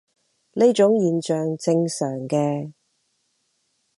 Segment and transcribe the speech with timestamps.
[0.53, 2.73] 呢種現象正常嘅